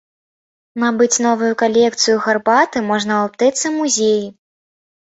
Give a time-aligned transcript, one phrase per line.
[0.83, 4.21] Набыць новую калекцыю гарбаты можна ў аптэцы-музеі.